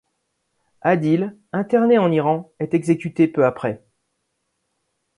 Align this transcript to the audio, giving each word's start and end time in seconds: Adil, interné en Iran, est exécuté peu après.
Adil, 0.81 1.37
interné 1.51 1.99
en 1.99 2.11
Iran, 2.11 2.51
est 2.57 2.73
exécuté 2.73 3.27
peu 3.27 3.45
après. 3.45 3.85